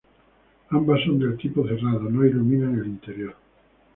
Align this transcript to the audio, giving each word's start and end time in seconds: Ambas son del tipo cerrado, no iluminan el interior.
Ambas 0.71 1.01
son 1.05 1.19
del 1.19 1.37
tipo 1.37 1.61
cerrado, 1.67 2.09
no 2.09 2.25
iluminan 2.25 2.73
el 2.79 2.87
interior. 2.87 3.35